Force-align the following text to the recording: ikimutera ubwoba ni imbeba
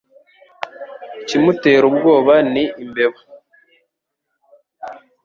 ikimutera 1.21 1.83
ubwoba 1.91 2.33
ni 2.53 2.63
imbeba 2.83 3.19